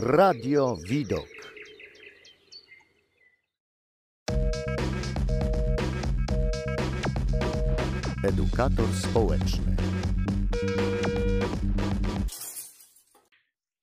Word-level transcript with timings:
Radio 0.00 0.76
Widok. 0.88 1.26
Edukator 8.24 8.86
społeczny. 8.94 9.76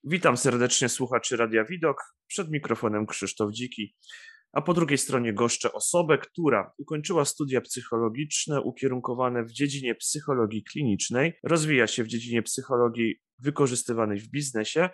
Witam 0.04 0.36
serdecznie 0.36 0.88
słuchaczy 0.88 1.36
Radia 1.36 1.64
Widok. 1.64 1.96
Przed 2.26 2.50
mikrofonem 2.50 3.06
Krzysztof 3.06 3.52
Dziki, 3.52 3.96
a 4.52 4.62
po 4.62 4.74
drugiej 4.74 4.98
stronie 4.98 5.32
goszczę 5.32 5.72
osobę, 5.72 6.18
która 6.18 6.72
ukończyła 6.78 7.24
studia 7.24 7.60
psychologiczne 7.60 8.60
ukierunkowane 8.60 9.44
w 9.44 9.52
dziedzinie 9.52 9.94
psychologii 9.94 10.64
klinicznej, 10.64 11.32
rozwija 11.42 11.86
się 11.86 12.04
w 12.04 12.08
dziedzinie 12.08 12.42
psychologii 12.42 13.25
wykorzystywanej 13.38 14.20
w 14.20 14.30
biznesie. 14.30 14.88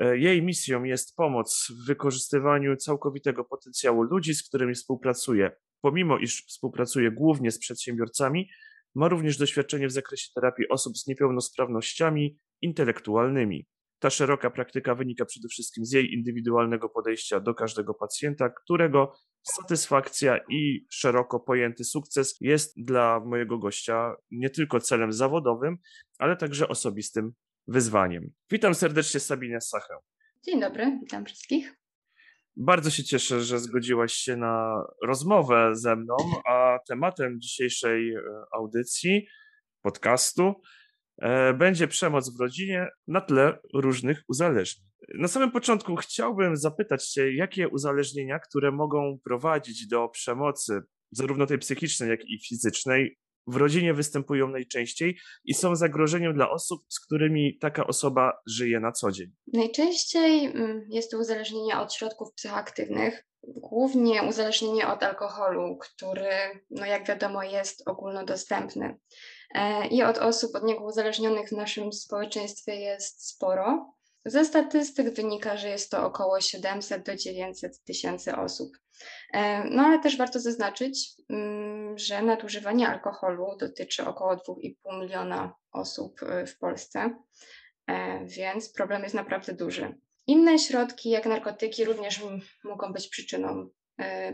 E, 0.00 0.18
Jej 0.18 0.42
misją 0.42 0.84
jest 0.84 1.16
pomoc 1.16 1.68
w 1.70 1.86
wykorzystywaniu 1.86 2.76
całkowitego 2.76 3.44
potencjału 3.44 4.02
ludzi, 4.02 4.34
z 4.34 4.48
którymi 4.48 4.74
współpracuje. 4.74 5.50
Pomimo 5.80 6.18
iż 6.18 6.44
współpracuje 6.48 7.10
głównie 7.10 7.50
z 7.50 7.58
przedsiębiorcami, 7.58 8.48
ma 8.94 9.08
również 9.08 9.38
doświadczenie 9.38 9.88
w 9.88 9.92
zakresie 9.92 10.28
terapii 10.34 10.68
osób 10.68 10.98
z 10.98 11.06
niepełnosprawnościami 11.06 12.38
intelektualnymi. 12.62 13.66
Ta 13.98 14.10
szeroka 14.10 14.50
praktyka 14.50 14.94
wynika 14.94 15.24
przede 15.24 15.48
wszystkim 15.48 15.84
z 15.84 15.92
jej 15.92 16.12
indywidualnego 16.14 16.88
podejścia 16.88 17.40
do 17.40 17.54
każdego 17.54 17.94
pacjenta, 17.94 18.50
którego 18.50 19.12
satysfakcja 19.42 20.38
i 20.50 20.86
szeroko 20.90 21.40
pojęty 21.40 21.84
sukces 21.84 22.36
jest 22.40 22.72
dla 22.76 23.20
mojego 23.20 23.58
gościa 23.58 24.14
nie 24.30 24.50
tylko 24.50 24.80
celem 24.80 25.12
zawodowym, 25.12 25.76
ale 26.18 26.36
także 26.36 26.68
osobistym 26.68 27.32
wyzwaniem. 27.68 28.30
Witam 28.50 28.74
serdecznie 28.74 29.20
Sabinę 29.20 29.60
Sachę. 29.60 29.94
Dzień 30.44 30.60
dobry, 30.60 30.98
witam 31.02 31.24
wszystkich. 31.24 31.76
Bardzo 32.56 32.90
się 32.90 33.04
cieszę, 33.04 33.40
że 33.40 33.58
zgodziłaś 33.58 34.12
się 34.12 34.36
na 34.36 34.84
rozmowę 35.06 35.70
ze 35.72 35.96
mną, 35.96 36.16
a 36.46 36.78
tematem 36.88 37.40
dzisiejszej 37.40 38.14
e, 38.14 38.20
audycji, 38.52 39.26
podcastu, 39.82 40.54
e, 41.22 41.54
będzie 41.54 41.88
przemoc 41.88 42.36
w 42.36 42.40
rodzinie 42.40 42.88
na 43.06 43.20
tle 43.20 43.58
różnych 43.74 44.22
uzależnień. 44.28 44.86
Na 45.14 45.28
samym 45.28 45.50
początku 45.50 45.96
chciałbym 45.96 46.56
zapytać 46.56 47.08
Cię, 47.08 47.34
jakie 47.34 47.68
uzależnienia, 47.68 48.38
które 48.38 48.72
mogą 48.72 49.18
prowadzić 49.24 49.86
do 49.86 50.08
przemocy, 50.08 50.80
zarówno 51.10 51.46
tej 51.46 51.58
psychicznej, 51.58 52.10
jak 52.10 52.24
i 52.24 52.40
fizycznej, 52.48 53.18
w 53.46 53.56
rodzinie 53.56 53.94
występują 53.94 54.48
najczęściej 54.48 55.18
i 55.44 55.54
są 55.54 55.76
zagrożeniem 55.76 56.34
dla 56.34 56.50
osób, 56.50 56.80
z 56.88 57.00
którymi 57.00 57.58
taka 57.58 57.86
osoba 57.86 58.32
żyje 58.46 58.80
na 58.80 58.92
co 58.92 59.12
dzień? 59.12 59.26
Najczęściej 59.52 60.44
mm, 60.44 60.86
jest 60.90 61.10
to 61.10 61.18
uzależnienie 61.18 61.78
od 61.78 61.94
środków 61.94 62.32
psychoaktywnych, 62.34 63.26
głównie 63.46 64.22
uzależnienie 64.22 64.88
od 64.88 65.02
alkoholu, 65.02 65.78
który, 65.78 66.30
no 66.70 66.86
jak 66.86 67.06
wiadomo, 67.06 67.42
jest 67.42 67.88
ogólnodostępny. 67.88 68.98
E, 69.54 69.86
I 69.86 70.02
od 70.02 70.18
osób 70.18 70.54
od 70.54 70.64
niego 70.64 70.84
uzależnionych 70.84 71.48
w 71.48 71.52
naszym 71.52 71.92
społeczeństwie 71.92 72.74
jest 72.74 73.28
sporo. 73.28 73.92
Ze 74.24 74.44
statystyk 74.44 75.14
wynika, 75.14 75.56
że 75.56 75.68
jest 75.68 75.90
to 75.90 76.06
około 76.06 76.40
700 76.40 77.06
do 77.06 77.16
900 77.16 77.84
tysięcy 77.84 78.36
osób. 78.36 78.68
E, 79.32 79.64
no 79.64 79.82
ale 79.82 79.98
też 79.98 80.16
warto 80.16 80.40
zaznaczyć, 80.40 81.12
że 81.96 82.22
nadużywanie 82.22 82.88
alkoholu 82.88 83.56
dotyczy 83.60 84.06
około 84.06 84.36
2,5 84.36 85.00
miliona 85.00 85.54
osób 85.72 86.22
e, 86.22 86.46
w 86.46 86.58
Polsce, 86.58 87.10
e, 87.86 88.24
więc 88.26 88.72
problem 88.72 89.02
jest 89.02 89.14
naprawdę 89.14 89.52
duży. 89.52 89.94
Inne 90.26 90.58
środki, 90.58 91.10
jak 91.10 91.26
narkotyki, 91.26 91.84
również 91.84 92.22
mogą 92.64 92.92
być 92.92 93.08
przyczyną 93.08 93.68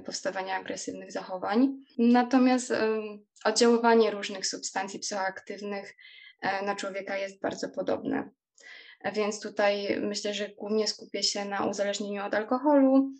powstawania 0.06 0.56
agresywnych 0.56 1.12
zachowań. 1.12 1.76
Natomiast 1.98 2.72
oddziaływanie 3.44 4.10
różnych 4.10 4.46
substancji 4.46 5.00
psychoaktywnych 5.00 5.94
na 6.62 6.76
człowieka 6.76 7.16
jest 7.16 7.40
bardzo 7.40 7.68
podobne. 7.68 8.30
Więc 9.12 9.40
tutaj 9.40 10.00
myślę, 10.00 10.34
że 10.34 10.48
głównie 10.48 10.88
skupię 10.88 11.22
się 11.22 11.44
na 11.44 11.66
uzależnieniu 11.66 12.24
od 12.24 12.34
alkoholu. 12.34 13.12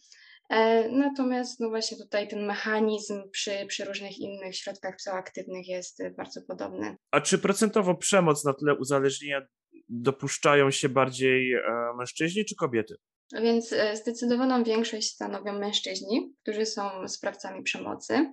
E, 0.53 0.89
natomiast 0.89 1.61
no 1.61 1.69
właśnie 1.69 1.97
tutaj 1.97 2.29
ten 2.29 2.47
mechanizm 2.47 3.31
przy, 3.31 3.67
przy 3.67 3.85
różnych 3.85 4.19
innych 4.19 4.57
środkach 4.57 4.97
psychoaktywnych 4.97 5.69
jest 5.69 6.03
bardzo 6.17 6.43
podobny. 6.49 6.97
A 7.11 7.21
czy 7.21 7.39
procentowo 7.39 7.95
przemoc 7.95 8.45
na 8.45 8.55
tle 8.55 8.75
uzależnienia 8.75 9.41
dopuszczają 9.89 10.71
się 10.71 10.89
bardziej 10.89 11.53
e, 11.53 11.63
mężczyźni 11.99 12.45
czy 12.45 12.57
kobiety? 12.57 12.95
Więc 13.43 13.73
e, 13.73 13.97
zdecydowaną 13.97 14.65
większość 14.65 15.11
stanowią 15.11 15.59
mężczyźni, 15.59 16.35
którzy 16.43 16.67
są 16.67 17.09
sprawcami 17.09 17.63
przemocy. 17.63 18.33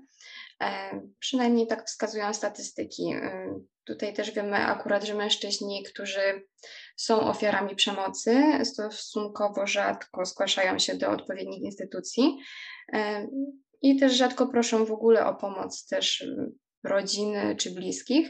Przynajmniej 1.20 1.68
tak 1.68 1.86
wskazują 1.86 2.34
statystyki. 2.34 3.14
Tutaj 3.90 4.14
też 4.14 4.32
wiemy 4.32 4.56
akurat, 4.56 5.04
że 5.04 5.16
mężczyźni, 5.16 5.84
którzy 5.84 6.48
są 6.98 7.22
ofiarami 7.22 7.76
przemocy, 7.76 8.42
stosunkowo 8.64 9.68
rzadko 9.68 10.26
zgłaszają 10.26 10.80
się 10.80 10.98
do 10.98 11.10
odpowiednich 11.10 11.62
instytucji 11.62 12.38
i 13.82 14.00
też 14.00 14.14
rzadko 14.14 14.48
proszą 14.48 14.86
w 14.86 14.92
ogóle 14.92 15.26
o 15.26 15.36
pomoc 15.36 15.86
też 15.86 16.28
rodziny 16.84 17.56
czy 17.56 17.72
bliskich. 17.72 18.30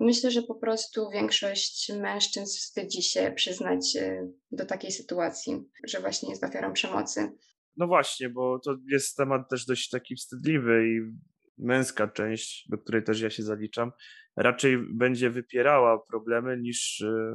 Myślę, 0.00 0.30
że 0.30 0.42
po 0.42 0.54
prostu 0.54 1.10
większość 1.10 1.92
mężczyzn 1.92 2.46
wstydzi 2.46 3.02
się 3.02 3.32
przyznać 3.36 3.96
e, 3.96 4.28
do 4.50 4.66
takiej 4.66 4.90
sytuacji, 4.92 5.62
że 5.86 6.00
właśnie 6.00 6.30
jest 6.30 6.44
ofiarą 6.44 6.72
przemocy. 6.72 7.32
No 7.76 7.86
właśnie, 7.86 8.28
bo 8.28 8.58
to 8.64 8.76
jest 8.90 9.16
temat 9.16 9.50
też 9.50 9.66
dość 9.66 9.90
taki 9.90 10.16
wstydliwy 10.16 10.88
i 10.88 11.00
męska 11.58 12.08
część, 12.08 12.68
do 12.68 12.78
której 12.78 13.04
też 13.04 13.20
ja 13.20 13.30
się 13.30 13.42
zaliczam, 13.42 13.92
raczej 14.36 14.78
będzie 14.94 15.30
wypierała 15.30 15.98
problemy 16.10 16.58
niż 16.60 17.00
e, 17.00 17.32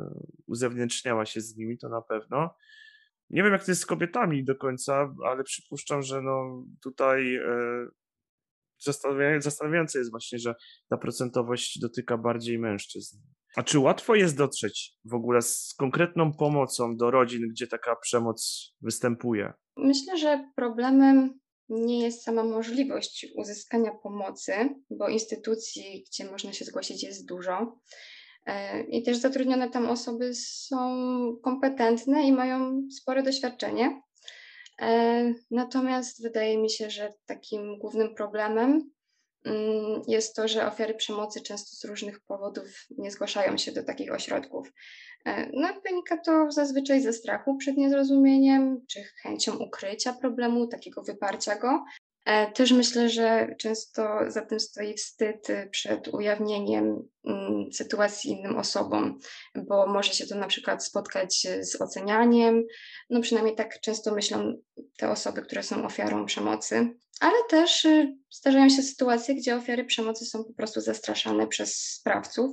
uzewnętrzniała 0.47 1.25
się 1.25 1.41
z 1.41 1.57
nimi, 1.57 1.77
to 1.77 1.89
na 1.89 2.01
pewno. 2.01 2.55
Nie 3.29 3.43
wiem, 3.43 3.53
jak 3.53 3.65
to 3.65 3.71
jest 3.71 3.81
z 3.81 3.85
kobietami 3.85 4.43
do 4.43 4.55
końca, 4.55 5.15
ale 5.25 5.43
przypuszczam, 5.43 6.01
że 6.01 6.21
no 6.21 6.65
tutaj 6.81 7.35
e, 7.35 7.87
zastanawiające 9.39 9.99
jest 9.99 10.11
właśnie, 10.11 10.39
że 10.39 10.55
ta 10.89 10.97
procentowość 10.97 11.79
dotyka 11.79 12.17
bardziej 12.17 12.59
mężczyzn. 12.59 13.17
A 13.55 13.63
czy 13.63 13.79
łatwo 13.79 14.15
jest 14.15 14.37
dotrzeć 14.37 14.93
w 15.05 15.13
ogóle 15.13 15.41
z 15.41 15.75
konkretną 15.77 16.33
pomocą 16.33 16.97
do 16.97 17.11
rodzin, 17.11 17.41
gdzie 17.49 17.67
taka 17.67 17.95
przemoc 17.95 18.71
występuje? 18.81 19.53
Myślę, 19.77 20.17
że 20.17 20.51
problemem 20.55 21.39
nie 21.73 22.03
jest 22.03 22.23
sama 22.23 22.43
możliwość 22.43 23.27
uzyskania 23.35 23.91
pomocy, 24.03 24.53
bo 24.89 25.09
instytucji, 25.09 26.05
gdzie 26.07 26.31
można 26.31 26.53
się 26.53 26.65
zgłosić, 26.65 27.03
jest 27.03 27.27
dużo. 27.27 27.79
E, 28.45 28.83
I 28.83 29.03
też 29.03 29.17
zatrudnione 29.17 29.69
tam 29.69 29.89
osoby 29.89 30.31
są 30.35 30.77
kompetentne 31.43 32.27
i 32.27 32.31
mają 32.31 32.87
spore 32.91 33.23
doświadczenie. 33.23 34.01
E, 34.81 35.33
natomiast 35.51 36.23
wydaje 36.23 36.57
mi 36.57 36.69
się, 36.69 36.89
że 36.89 37.13
takim 37.25 37.79
głównym 37.79 38.15
problemem 38.15 38.91
jest 40.07 40.35
to, 40.35 40.47
że 40.47 40.67
ofiary 40.67 40.93
przemocy 40.93 41.41
często 41.41 41.75
z 41.75 41.85
różnych 41.85 42.19
powodów 42.19 42.65
nie 42.97 43.11
zgłaszają 43.11 43.57
się 43.57 43.71
do 43.71 43.83
takich 43.83 44.13
ośrodków. 44.13 44.71
E, 45.25 45.49
no, 45.53 45.67
wynika 45.85 46.17
to 46.17 46.51
zazwyczaj 46.51 47.01
ze 47.01 47.13
strachu 47.13 47.57
przed 47.57 47.77
niezrozumieniem, 47.77 48.85
czy 48.89 49.03
chęcią 49.21 49.57
ukrycia 49.57 50.13
problemu, 50.13 50.67
takiego 50.67 51.03
wyparcia 51.03 51.55
go. 51.55 51.83
E, 52.25 52.51
też 52.51 52.71
myślę, 52.71 53.09
że 53.09 53.55
często 53.59 54.19
za 54.27 54.41
tym 54.41 54.59
stoi 54.59 54.93
wstyd 54.93 55.47
przed 55.71 56.07
ujawnieniem 56.07 57.09
mm, 57.25 57.73
sytuacji 57.73 58.31
innym 58.31 58.57
osobom, 58.57 59.19
bo 59.55 59.87
może 59.87 60.13
się 60.13 60.27
to 60.27 60.35
na 60.35 60.47
przykład 60.47 60.85
spotkać 60.85 61.47
z 61.61 61.81
ocenianiem. 61.81 62.63
No 63.09 63.21
przynajmniej 63.21 63.55
tak 63.55 63.79
często 63.81 64.15
myślą 64.15 64.53
te 64.97 65.09
osoby, 65.09 65.41
które 65.41 65.63
są 65.63 65.85
ofiarą 65.85 66.25
przemocy. 66.25 66.89
Ale 67.19 67.37
też 67.49 67.85
y, 67.85 68.17
zdarzają 68.31 68.69
się 68.69 68.81
sytuacje, 68.81 69.35
gdzie 69.35 69.55
ofiary 69.55 69.85
przemocy 69.85 70.25
są 70.25 70.43
po 70.43 70.53
prostu 70.53 70.81
zastraszane 70.81 71.47
przez 71.47 71.75
sprawców 71.75 72.51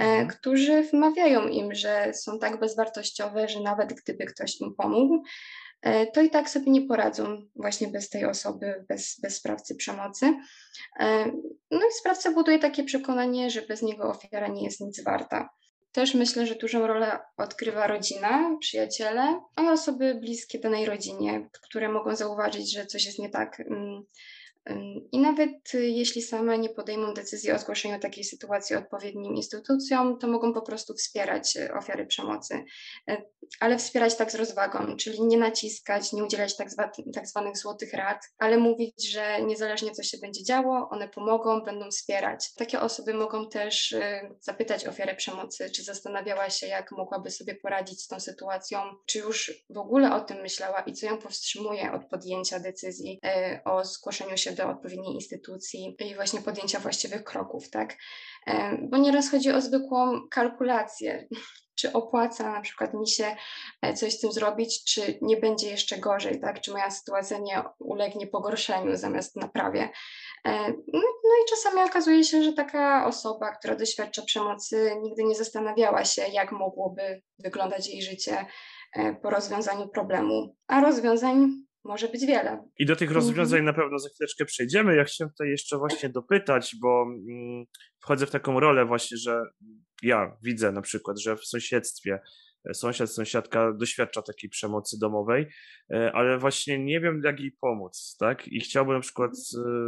E, 0.00 0.02
mhm. 0.02 0.28
którzy 0.28 0.82
wmawiają 0.82 1.48
im, 1.48 1.74
że 1.74 2.14
są 2.14 2.38
tak 2.38 2.60
bezwartościowe, 2.60 3.48
że 3.48 3.60
nawet 3.60 3.92
gdyby 3.92 4.24
ktoś 4.24 4.60
im 4.60 4.74
pomógł, 4.74 5.22
to 6.14 6.20
i 6.20 6.30
tak 6.30 6.50
sobie 6.50 6.72
nie 6.72 6.82
poradzą 6.82 7.42
właśnie 7.56 7.88
bez 7.88 8.08
tej 8.08 8.24
osoby, 8.24 8.84
bez, 8.88 9.20
bez 9.22 9.36
sprawcy 9.36 9.74
przemocy. 9.74 10.26
E, 11.00 11.26
no 11.70 11.78
i 11.78 11.92
sprawca 12.00 12.32
buduje 12.32 12.58
takie 12.58 12.84
przekonanie, 12.84 13.50
że 13.50 13.62
bez 13.62 13.82
niego 13.82 14.10
ofiara 14.10 14.48
nie 14.48 14.64
jest 14.64 14.80
nic 14.80 15.04
warta. 15.04 15.50
Też 15.92 16.14
myślę, 16.14 16.46
że 16.46 16.54
dużą 16.54 16.86
rolę 16.86 17.18
odgrywa 17.36 17.86
rodzina, 17.86 18.56
przyjaciele, 18.60 19.40
a 19.56 19.72
osoby 19.72 20.14
bliskie 20.14 20.58
danej 20.58 20.86
rodzinie, 20.86 21.48
które 21.62 21.88
mogą 21.88 22.16
zauważyć, 22.16 22.72
że 22.72 22.86
coś 22.86 23.06
jest 23.06 23.18
nie 23.18 23.30
tak 23.30 23.60
mm, 23.60 24.02
i 25.12 25.18
nawet 25.18 25.74
y, 25.74 25.88
jeśli 25.88 26.22
same 26.22 26.58
nie 26.58 26.68
podejmą 26.68 27.14
decyzji 27.14 27.52
o 27.52 27.58
zgłoszeniu 27.58 27.98
takiej 27.98 28.24
sytuacji 28.24 28.76
odpowiednim 28.76 29.34
instytucjom, 29.34 30.18
to 30.18 30.28
mogą 30.28 30.52
po 30.52 30.62
prostu 30.62 30.94
wspierać 30.94 31.56
y, 31.56 31.74
ofiary 31.74 32.06
przemocy. 32.06 32.64
Ale 33.60 33.78
wspierać 33.78 34.16
tak 34.16 34.30
z 34.30 34.34
rozwagą, 34.34 34.96
czyli 34.96 35.22
nie 35.22 35.38
naciskać, 35.38 36.12
nie 36.12 36.24
udzielać 36.24 36.56
tak, 36.56 36.70
zwa, 36.70 36.90
tak 37.14 37.26
zwanych 37.26 37.56
złotych 37.56 37.92
rad, 37.92 38.24
ale 38.38 38.56
mówić, 38.56 39.10
że 39.10 39.42
niezależnie 39.42 39.92
co 39.92 40.02
się 40.02 40.18
będzie 40.18 40.44
działo, 40.44 40.88
one 40.90 41.08
pomogą, 41.08 41.60
będą 41.62 41.90
wspierać. 41.90 42.54
Takie 42.54 42.80
osoby 42.80 43.14
mogą 43.14 43.48
też 43.48 43.92
y, 43.92 44.34
zapytać 44.40 44.86
ofiarę 44.86 45.14
przemocy, 45.14 45.70
czy 45.70 45.82
zastanawiała 45.82 46.50
się, 46.50 46.66
jak 46.66 46.92
mogłaby 46.92 47.30
sobie 47.30 47.54
poradzić 47.54 48.02
z 48.02 48.08
tą 48.08 48.20
sytuacją, 48.20 48.78
czy 49.06 49.18
już 49.18 49.52
w 49.70 49.78
ogóle 49.78 50.14
o 50.14 50.20
tym 50.20 50.40
myślała 50.42 50.80
i 50.80 50.92
co 50.92 51.06
ją 51.06 51.18
powstrzymuje 51.18 51.92
od 51.92 52.04
podjęcia 52.08 52.60
decyzji 52.60 53.20
y, 53.24 53.64
o 53.64 53.84
zgłoszeniu 53.84 54.36
się 54.36 54.52
do 54.52 54.68
odpowiedniej 54.68 55.14
instytucji 55.14 55.96
i 55.98 56.14
właśnie 56.14 56.40
podjęcia 56.40 56.80
właściwych 56.80 57.24
kroków, 57.24 57.70
tak? 57.70 57.92
Y, 58.48 58.52
bo 58.90 58.96
nieraz 58.96 59.30
chodzi 59.30 59.50
o 59.50 59.60
zwykłą 59.60 60.28
kalkulację 60.30 61.28
czy 61.80 61.92
opłaca 61.92 62.52
na 62.52 62.60
przykład 62.60 62.94
mi 62.94 63.08
się 63.08 63.36
e, 63.82 63.94
coś 63.94 64.12
z 64.12 64.20
tym 64.20 64.32
zrobić, 64.32 64.84
czy 64.84 65.18
nie 65.22 65.36
będzie 65.36 65.70
jeszcze 65.70 65.98
gorzej, 65.98 66.40
tak? 66.40 66.60
Czy 66.60 66.70
moja 66.70 66.90
sytuacja 66.90 67.38
nie 67.38 67.62
ulegnie 67.78 68.26
pogorszeniu 68.26 68.96
zamiast 68.96 69.36
naprawie. 69.36 69.88
E, 70.44 70.68
no, 70.68 71.00
no 71.24 71.34
i 71.44 71.50
czasami 71.50 71.90
okazuje 71.90 72.24
się, 72.24 72.42
że 72.42 72.52
taka 72.52 73.06
osoba, 73.06 73.52
która 73.52 73.76
doświadcza 73.76 74.22
przemocy, 74.22 74.96
nigdy 75.02 75.24
nie 75.24 75.34
zastanawiała 75.34 76.04
się, 76.04 76.22
jak 76.32 76.52
mogłoby 76.52 77.22
wyglądać 77.38 77.88
jej 77.88 78.02
życie 78.02 78.46
e, 78.96 79.14
po 79.14 79.30
rozwiązaniu 79.30 79.88
problemu. 79.88 80.56
A 80.68 80.80
rozwiązań 80.80 81.48
może 81.84 82.08
być 82.08 82.26
wiele. 82.26 82.64
I 82.78 82.86
do 82.86 82.96
tych 82.96 83.10
rozwiązań 83.10 83.58
mhm. 83.58 83.76
na 83.76 83.82
pewno 83.82 83.98
za 83.98 84.08
chwileczkę 84.08 84.44
przejdziemy. 84.44 84.96
Ja 84.96 85.04
chciałem 85.04 85.30
tutaj 85.30 85.48
jeszcze 85.48 85.78
właśnie 85.78 86.08
dopytać, 86.08 86.76
bo 86.82 87.02
mm, 87.02 87.64
wchodzę 88.00 88.26
w 88.26 88.30
taką 88.30 88.60
rolę 88.60 88.86
właśnie, 88.86 89.16
że 89.16 89.42
ja 90.02 90.36
widzę 90.42 90.72
na 90.72 90.82
przykład, 90.82 91.20
że 91.20 91.36
w 91.36 91.44
sąsiedztwie 91.44 92.20
e, 92.70 92.74
sąsiad, 92.74 93.10
sąsiadka 93.10 93.72
doświadcza 93.72 94.22
takiej 94.22 94.50
przemocy 94.50 94.98
domowej, 95.00 95.46
e, 95.90 96.12
ale 96.12 96.38
właśnie 96.38 96.84
nie 96.84 97.00
wiem, 97.00 97.20
jak 97.24 97.40
jej 97.40 97.52
pomóc, 97.60 98.16
tak? 98.18 98.48
I 98.48 98.60
chciałbym 98.60 98.94
na 98.94 99.00
przykład 99.00 99.30
e, 99.32 99.38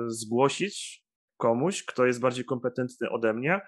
zgłosić 0.07 1.03
komuś, 1.37 1.85
kto 1.85 2.07
jest 2.07 2.21
bardziej 2.21 2.45
kompetentny 2.45 3.11
ode 3.11 3.35
mnie, 3.35 3.61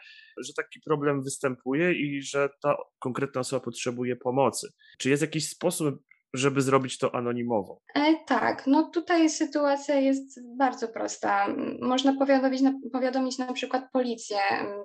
że 0.45 0.53
taki 0.57 0.81
problem 0.81 1.23
występuje 1.23 1.93
i 1.93 2.23
że 2.23 2.49
ta 2.63 2.77
konkretna 2.99 3.41
osoba 3.41 3.65
potrzebuje 3.65 4.17
pomocy. 4.17 4.69
Czy 4.99 5.11
jest 5.11 5.23
jakiś 5.23 5.49
sposób, 5.49 6.03
żeby 6.35 6.63
zrobić 6.63 6.99
to 6.99 7.15
anonimowo? 7.15 7.81
E, 7.95 8.15
tak, 8.27 8.67
no 8.67 8.83
tutaj 8.83 9.31
sytuacja 9.31 9.95
jest 9.95 10.57
bardzo 10.57 10.89
prosta. 10.89 11.47
Można 11.81 12.15
powiadomić 12.19 12.61
na, 12.61 12.73
powiadomić 12.93 13.39
na 13.39 13.53
przykład 13.53 13.85
policję, 13.93 14.39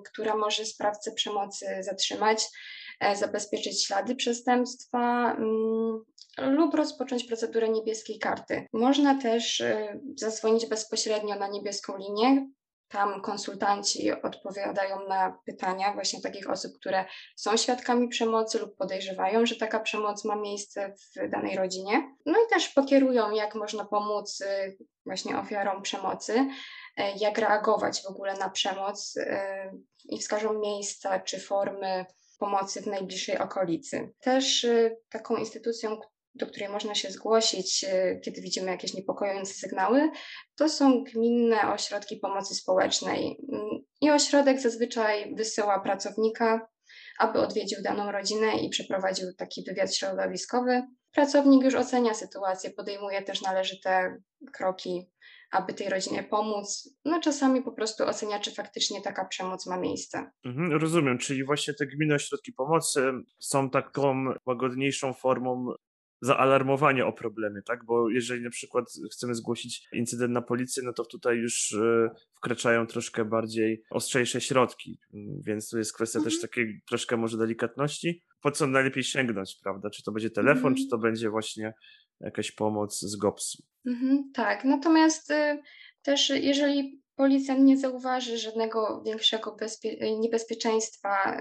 która 0.04 0.36
może 0.36 0.64
sprawcę 0.64 1.12
przemocy 1.12 1.66
zatrzymać, 1.80 2.44
e, 3.00 3.16
zabezpieczyć 3.16 3.86
ślady 3.86 4.14
przestępstwa 4.14 5.36
lub 6.38 6.74
rozpocząć 6.74 7.24
procedurę 7.24 7.68
niebieskiej 7.68 8.18
karty. 8.18 8.66
Można 8.72 9.22
też 9.22 9.60
e, 9.60 10.00
zadzwonić 10.16 10.66
bezpośrednio 10.66 11.36
na 11.36 11.48
niebieską 11.48 11.96
linię, 11.98 12.46
tam 12.90 13.22
konsultanci 13.22 14.12
odpowiadają 14.12 15.08
na 15.08 15.38
pytania 15.46 15.94
właśnie 15.94 16.20
takich 16.20 16.50
osób, 16.50 16.72
które 16.80 17.04
są 17.36 17.56
świadkami 17.56 18.08
przemocy 18.08 18.58
lub 18.58 18.76
podejrzewają, 18.76 19.46
że 19.46 19.56
taka 19.56 19.80
przemoc 19.80 20.24
ma 20.24 20.36
miejsce 20.36 20.94
w 20.94 21.30
danej 21.30 21.56
rodzinie. 21.56 22.16
No 22.26 22.32
i 22.32 22.50
też 22.50 22.68
pokierują, 22.68 23.30
jak 23.30 23.54
można 23.54 23.84
pomóc 23.84 24.40
y, 24.40 24.78
właśnie 25.06 25.38
ofiarom 25.38 25.82
przemocy, 25.82 26.32
y, 26.32 27.02
jak 27.20 27.38
reagować 27.38 28.02
w 28.02 28.06
ogóle 28.06 28.34
na 28.34 28.50
przemoc 28.50 29.16
y, 29.16 29.26
i 30.04 30.18
wskażą 30.18 30.58
miejsca 30.58 31.20
czy 31.20 31.40
formy 31.40 32.06
pomocy 32.38 32.82
w 32.82 32.86
najbliższej 32.86 33.38
okolicy. 33.38 34.12
Też 34.20 34.66
taką 35.10 35.36
instytucją, 35.36 36.00
do 36.34 36.46
której 36.46 36.68
można 36.68 36.94
się 36.94 37.10
zgłosić, 37.10 37.84
e, 37.88 38.20
kiedy 38.24 38.40
widzimy 38.40 38.70
jakieś 38.70 38.94
niepokojące 38.94 39.54
sygnały, 39.54 40.10
to 40.56 40.68
są 40.68 41.04
gminne 41.04 41.72
ośrodki 41.72 42.16
pomocy 42.16 42.54
społecznej. 42.54 43.36
I 44.00 44.10
ośrodek 44.10 44.60
zazwyczaj 44.60 45.34
wysyła 45.34 45.80
pracownika, 45.80 46.68
aby 47.18 47.38
odwiedził 47.40 47.78
daną 47.82 48.12
rodzinę 48.12 48.56
i 48.56 48.68
przeprowadził 48.68 49.26
taki 49.38 49.64
wywiad 49.68 49.96
środowiskowy. 49.96 50.82
Pracownik 51.12 51.64
już 51.64 51.74
ocenia 51.74 52.14
sytuację, 52.14 52.70
podejmuje 52.70 53.22
też 53.22 53.42
należyte 53.42 54.16
kroki, 54.52 55.10
aby 55.50 55.74
tej 55.74 55.88
rodzinie 55.88 56.22
pomóc. 56.22 56.96
No 57.04 57.20
czasami 57.20 57.62
po 57.62 57.72
prostu 57.72 58.04
ocenia, 58.04 58.40
czy 58.40 58.54
faktycznie 58.54 59.02
taka 59.02 59.24
przemoc 59.24 59.66
ma 59.66 59.76
miejsce. 59.76 60.30
Mhm, 60.44 60.72
rozumiem, 60.72 61.18
czyli 61.18 61.44
właśnie 61.44 61.74
te 61.74 61.86
gminne 61.86 62.14
ośrodki 62.14 62.52
pomocy 62.52 63.12
są 63.38 63.70
taką 63.70 64.24
łagodniejszą 64.46 65.12
formą 65.12 65.66
zaalarmowanie 66.20 67.06
o 67.06 67.12
problemie, 67.12 67.62
tak? 67.62 67.84
Bo 67.84 68.10
jeżeli 68.10 68.42
na 68.42 68.50
przykład 68.50 68.84
chcemy 69.12 69.34
zgłosić 69.34 69.88
incydent 69.92 70.32
na 70.32 70.42
policję, 70.42 70.82
no 70.86 70.92
to 70.92 71.04
tutaj 71.04 71.36
już 71.36 71.72
e, 71.72 72.10
wkraczają 72.36 72.86
troszkę 72.86 73.24
bardziej 73.24 73.82
ostrzejsze 73.90 74.40
środki, 74.40 74.98
więc 75.46 75.70
tu 75.70 75.78
jest 75.78 75.94
kwestia 75.94 76.18
mhm. 76.18 76.30
też 76.30 76.40
takiej 76.40 76.80
troszkę 76.88 77.16
może 77.16 77.38
delikatności. 77.38 78.22
Po 78.42 78.50
co 78.50 78.66
najlepiej 78.66 79.04
sięgnąć, 79.04 79.58
prawda? 79.62 79.90
Czy 79.90 80.02
to 80.02 80.12
będzie 80.12 80.30
telefon, 80.30 80.72
mhm. 80.72 80.76
czy 80.76 80.88
to 80.88 80.98
będzie 80.98 81.30
właśnie 81.30 81.74
jakaś 82.20 82.52
pomoc 82.52 83.00
z 83.00 83.16
GOPS-u. 83.16 83.62
Mhm, 83.86 84.30
tak, 84.34 84.64
natomiast 84.64 85.30
y, 85.30 85.62
też 86.02 86.30
jeżeli 86.30 87.02
policjant 87.16 87.60
nie 87.60 87.78
zauważy 87.78 88.38
żadnego 88.38 89.02
większego 89.06 89.56
niebezpieczeństwa 90.20 91.40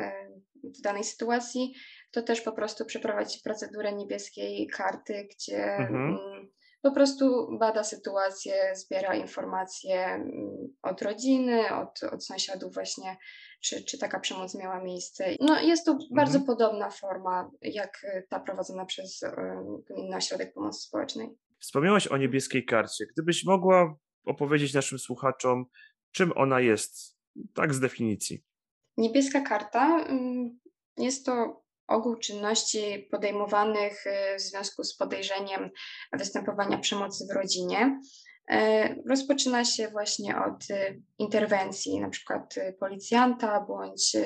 y, 0.63 0.69
w 0.77 0.81
danej 0.81 1.03
sytuacji, 1.03 1.73
to 2.11 2.21
też 2.21 2.41
po 2.41 2.51
prostu 2.51 2.85
przeprowadzi 2.85 3.39
procedurę 3.43 3.93
niebieskiej 3.93 4.67
karty, 4.67 5.27
gdzie 5.31 5.63
mhm. 5.63 6.05
Mm, 6.05 6.49
po 6.81 6.91
prostu 6.91 7.57
bada 7.59 7.83
sytuację, 7.83 8.75
zbiera 8.75 9.15
informacje 9.15 10.05
mm, 10.05 10.29
od 10.81 11.01
rodziny, 11.01 11.75
od, 11.75 12.03
od 12.03 12.25
sąsiadów 12.25 12.73
właśnie, 12.73 13.17
czy, 13.61 13.83
czy 13.83 13.97
taka 13.97 14.19
przemoc 14.19 14.55
miała 14.55 14.83
miejsce. 14.83 15.35
No 15.39 15.61
jest 15.61 15.85
to 15.85 15.91
mhm. 15.91 16.09
bardzo 16.15 16.39
podobna 16.39 16.89
forma, 16.89 17.51
jak 17.61 18.01
ta 18.29 18.39
prowadzona 18.39 18.85
przez 18.85 19.21
Gminny 19.89 20.15
Ośrodek 20.15 20.53
Pomocy 20.53 20.81
Społecznej. 20.81 21.29
Wspomniałaś 21.59 22.07
o 22.07 22.17
niebieskiej 22.17 22.65
karcie. 22.65 23.05
Gdybyś 23.13 23.45
mogła 23.45 23.95
opowiedzieć 24.25 24.73
naszym 24.73 24.99
słuchaczom, 24.99 25.65
czym 26.11 26.31
ona 26.35 26.59
jest, 26.59 27.17
tak 27.53 27.73
z 27.73 27.79
definicji. 27.79 28.43
Niebieska 28.97 29.41
karta 29.41 30.05
mm, 30.05 30.59
jest 30.97 31.25
to 31.25 31.58
ogół 31.89 32.15
czynności 32.15 33.07
podejmowanych 33.11 34.07
y, 34.07 34.37
w 34.37 34.41
związku 34.41 34.83
z 34.83 34.97
podejrzeniem 34.97 35.69
występowania 36.13 36.77
przemocy 36.77 37.25
w 37.31 37.35
rodzinie. 37.35 38.01
Y, 38.51 39.03
rozpoczyna 39.09 39.65
się 39.65 39.87
właśnie 39.87 40.35
od 40.37 40.69
y, 40.69 41.01
interwencji, 41.19 41.99
na 41.99 42.09
przykład 42.09 42.55
policjanta 42.79 43.61
bądź 43.61 44.17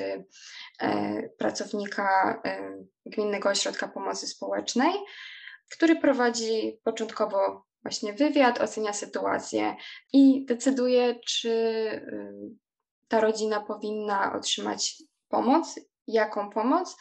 pracownika 1.38 2.42
Gminnego 3.06 3.48
Ośrodka 3.48 3.88
Pomocy 3.88 4.26
Społecznej, 4.26 4.92
który 5.70 5.96
prowadzi 5.96 6.80
początkowo 6.84 7.64
właśnie 7.82 8.12
wywiad, 8.12 8.60
ocenia 8.60 8.92
sytuację 8.92 9.76
i 10.12 10.44
decyduje, 10.46 11.20
czy 11.26 11.52
ta 13.08 13.20
rodzina 13.20 13.60
powinna 13.60 14.34
otrzymać 14.36 15.02
pomoc, 15.28 15.74
jaką 16.06 16.50
pomoc, 16.50 16.96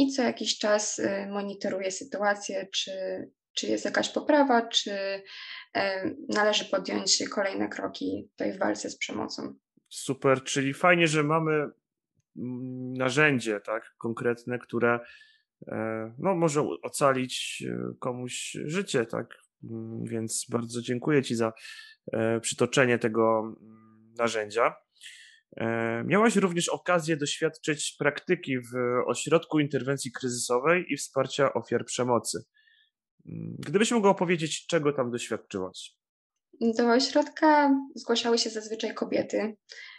i 0.00 0.12
co 0.12 0.22
jakiś 0.22 0.58
czas 0.58 0.98
y, 0.98 1.26
monitoruje 1.30 1.90
sytuację, 1.90 2.68
czy, 2.72 2.92
czy 3.54 3.66
jest 3.66 3.84
jakaś 3.84 4.08
poprawa, 4.08 4.68
czy 4.68 5.22
należy 6.28 6.64
podjąć 6.64 7.28
kolejne 7.28 7.68
kroki 7.68 8.28
tutaj 8.30 8.52
w 8.52 8.58
walce 8.58 8.90
z 8.90 8.98
przemocą. 8.98 9.54
Super, 9.88 10.44
czyli 10.44 10.74
fajnie, 10.74 11.06
że 11.06 11.22
mamy 11.22 11.52
mm, 11.52 12.92
narzędzie 12.92 13.60
tak, 13.60 13.94
konkretne, 13.98 14.58
które 14.58 15.00
e, 15.68 16.14
no, 16.18 16.34
może 16.34 16.62
ocalić 16.82 17.64
e, 17.66 17.94
komuś 17.98 18.56
życie, 18.64 19.06
tak? 19.06 19.26
Mm, 19.64 20.04
więc 20.04 20.46
bardzo 20.50 20.82
dziękuję 20.82 21.22
Ci 21.22 21.34
za 21.34 21.52
e, 22.12 22.40
przytoczenie 22.40 22.98
tego 22.98 23.40
mm, 23.40 24.14
narzędzia. 24.18 24.76
E, 25.56 26.04
miałaś 26.06 26.36
również 26.36 26.68
okazję 26.68 27.16
doświadczyć 27.16 27.96
praktyki 27.98 28.58
w 28.58 28.74
Ośrodku 29.06 29.60
Interwencji 29.60 30.12
Kryzysowej 30.12 30.84
i 30.88 30.96
Wsparcia 30.96 31.52
Ofiar 31.52 31.84
Przemocy. 31.84 32.44
Mm, 33.26 33.56
gdybyś 33.58 33.90
mogła 33.90 34.10
opowiedzieć, 34.10 34.66
czego 34.66 34.92
tam 34.92 35.10
doświadczyłaś? 35.10 35.94
Do 36.60 36.92
ośrodka 36.92 37.74
zgłaszały 37.94 38.38
się 38.38 38.50
zazwyczaj 38.50 38.94
kobiety, 38.94 39.56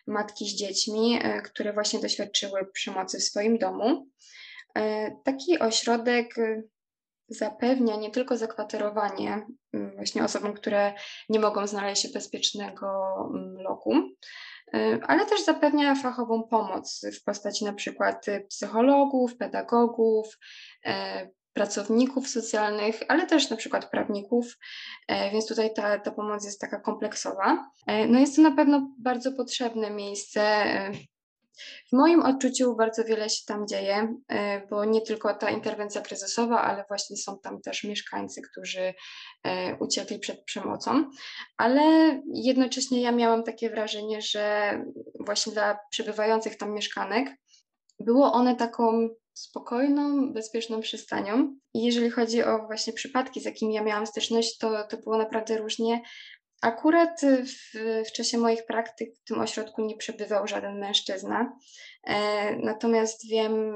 matki 0.07 0.45
z 0.45 0.55
dziećmi, 0.55 1.19
e, 1.21 1.41
które 1.41 1.73
właśnie 1.73 1.99
doświadczyły 1.99 2.71
przemocy 2.73 3.19
w 3.19 3.23
swoim 3.23 3.57
domu. 3.57 4.07
E, 4.75 5.11
taki 5.23 5.59
ośrodek 5.59 6.35
zapewnia 7.27 7.95
nie 7.95 8.11
tylko 8.11 8.37
zakwaterowanie 8.37 9.45
mm, 9.73 9.95
właśnie 9.95 10.23
osobom, 10.23 10.53
które 10.53 10.93
nie 11.29 11.39
mogą 11.39 11.67
znaleźć 11.67 12.01
się 12.01 12.09
bezpiecznego 12.09 12.87
mm, 13.33 13.55
loku, 13.63 13.93
Y, 13.93 14.50
ale 15.07 15.25
też 15.25 15.45
zapewnia 15.45 15.95
fachową 15.95 16.43
pomoc 16.43 17.01
w 17.19 17.23
postaci 17.23 17.65
na 17.65 17.73
przykład 17.73 18.25
psychologów, 18.49 19.37
pedagogów, 19.37 20.37
y, 20.85 20.91
pracowników 21.53 22.27
socjalnych, 22.27 22.99
ale 23.07 23.27
też 23.27 23.49
na 23.49 23.57
przykład 23.57 23.89
prawników, 23.89 24.57
więc 25.31 25.47
tutaj 25.47 25.73
ta, 25.73 25.99
ta 25.99 26.11
pomoc 26.11 26.45
jest 26.45 26.61
taka 26.61 26.79
kompleksowa. 26.79 27.71
No 28.07 28.19
jest 28.19 28.35
to 28.35 28.41
na 28.41 28.51
pewno 28.51 28.95
bardzo 28.99 29.31
potrzebne 29.31 29.89
miejsce. 29.89 30.65
E, 31.51 31.89
w 31.89 31.93
moim 31.93 32.21
odczuciu 32.21 32.75
bardzo 32.75 33.03
wiele 33.03 33.29
się 33.29 33.45
tam 33.47 33.67
dzieje, 33.67 34.15
bo 34.69 34.85
nie 34.85 35.01
tylko 35.01 35.33
ta 35.33 35.49
interwencja 35.49 36.01
kryzysowa, 36.01 36.61
ale 36.61 36.85
właśnie 36.87 37.17
są 37.17 37.39
tam 37.39 37.61
też 37.61 37.83
mieszkańcy, 37.83 38.41
którzy 38.51 38.93
uciekli 39.79 40.19
przed 40.19 40.43
przemocą, 40.43 41.09
ale 41.57 41.81
jednocześnie 42.33 43.01
ja 43.01 43.11
miałam 43.11 43.43
takie 43.43 43.69
wrażenie, 43.69 44.21
że 44.21 44.73
właśnie 45.19 45.53
dla 45.53 45.79
przebywających 45.91 46.57
tam 46.57 46.73
mieszkanek 46.73 47.29
było 47.99 48.33
one 48.33 48.55
taką 48.55 49.09
spokojną, 49.33 50.33
bezpieczną 50.33 50.81
przystanią. 50.81 51.55
I 51.73 51.83
jeżeli 51.83 52.09
chodzi 52.09 52.43
o 52.43 52.65
właśnie 52.65 52.93
przypadki, 52.93 53.41
z 53.41 53.45
jakimi 53.45 53.73
ja 53.73 53.83
miałam 53.83 54.07
styczność, 54.07 54.57
to, 54.57 54.83
to 54.83 54.97
było 54.97 55.17
naprawdę 55.17 55.57
różnie. 55.57 56.01
Akurat 56.61 57.21
w, 57.23 57.77
w 58.07 58.11
czasie 58.11 58.37
moich 58.37 58.65
praktyk 58.65 59.15
w 59.15 59.23
tym 59.23 59.39
ośrodku 59.39 59.85
nie 59.85 59.97
przebywał 59.97 60.47
żaden 60.47 60.79
mężczyzna. 60.79 61.57
E, 62.03 62.55
natomiast 62.55 63.29
wiem 63.29 63.73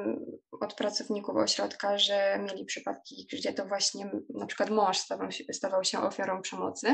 od 0.62 0.74
pracowników 0.74 1.36
ośrodka, 1.36 1.98
że 1.98 2.40
mieli 2.40 2.66
przypadki, 2.66 3.28
gdzie 3.34 3.54
to 3.54 3.66
właśnie 3.66 4.12
na 4.30 4.46
przykład 4.46 4.70
mąż 4.70 4.98
stawał 4.98 5.32
się, 5.32 5.44
stawał 5.54 5.84
się 5.84 6.00
ofiarą 6.00 6.42
przemocy. 6.42 6.88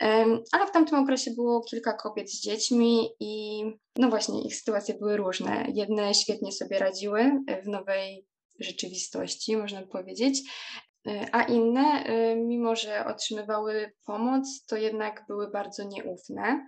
E, 0.00 0.24
ale 0.52 0.66
w 0.66 0.70
tamtym 0.70 0.98
okresie 0.98 1.30
było 1.30 1.64
kilka 1.64 1.92
kobiet 1.92 2.30
z 2.30 2.40
dziećmi 2.40 3.08
i 3.20 3.62
no 3.96 4.08
właśnie 4.08 4.42
ich 4.42 4.56
sytuacje 4.56 4.94
były 4.94 5.16
różne. 5.16 5.66
Jedne 5.74 6.14
świetnie 6.14 6.52
sobie 6.52 6.78
radziły 6.78 7.30
w 7.64 7.68
nowej 7.68 8.26
rzeczywistości, 8.60 9.56
można 9.56 9.86
powiedzieć, 9.86 10.42
E, 10.87 10.87
a 11.32 11.42
inne, 11.42 12.04
e, 12.04 12.36
mimo 12.36 12.76
że 12.76 13.06
otrzymywały 13.06 13.92
pomoc, 14.04 14.66
to 14.66 14.76
jednak 14.76 15.24
były 15.28 15.50
bardzo 15.50 15.84
nieufne. 15.84 16.66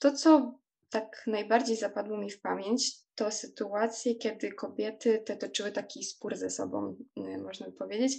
To, 0.00 0.12
co 0.12 0.58
tak 0.90 1.22
najbardziej 1.26 1.76
zapadło 1.76 2.18
mi 2.18 2.30
w 2.30 2.40
pamięć, 2.40 2.92
to 3.14 3.30
sytuacje, 3.30 4.14
kiedy 4.14 4.52
kobiety 4.52 5.22
te 5.26 5.36
toczyły 5.36 5.72
taki 5.72 6.04
spór 6.04 6.36
ze 6.36 6.50
sobą, 6.50 6.96
e, 7.16 7.38
można 7.38 7.66
by 7.66 7.72
powiedzieć, 7.72 8.12